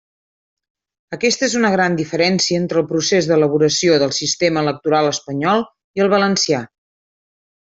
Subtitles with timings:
[1.17, 5.63] Aquesta és una gran diferència entre el procés d'elaboració del sistema electoral espanyol
[6.01, 6.65] i el valencià.